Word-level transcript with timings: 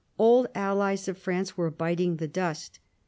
Old 0.17 0.47
allies 0.55 1.07
of 1.07 1.19
France 1.19 1.55
were 1.55 1.69
biting 1.69 2.17
the 2.17 2.27
dust. 2.27 2.79